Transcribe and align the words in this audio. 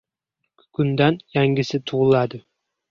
Kukundan 0.61 1.21
yangisi 1.37 1.83
tug‘iladi. 1.93 2.45